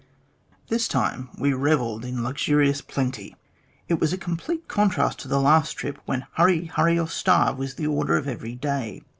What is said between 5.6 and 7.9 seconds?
trip,, when hurry, hurry, or starve was the